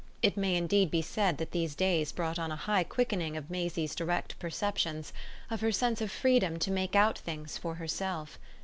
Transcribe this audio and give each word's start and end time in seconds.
It 0.23 0.35
may 0.35 0.55
indeed 0.55 0.89
be 0.89 1.03
said 1.03 1.37
that 1.37 1.51
these 1.51 1.75
days 1.75 2.11
brought 2.11 2.39
on 2.39 2.51
a 2.51 2.55
high 2.55 2.83
quickening 2.83 3.37
of 3.37 3.51
Maisie's 3.51 3.93
direct 3.93 4.39
perceptions, 4.39 5.13
of 5.51 5.61
her 5.61 5.71
sense 5.71 6.01
of 6.01 6.09
freedom 6.11 6.57
to 6.57 6.71
make 6.71 6.95
out 6.95 7.19
things 7.19 7.55
for 7.59 7.75
herself. 7.75 8.39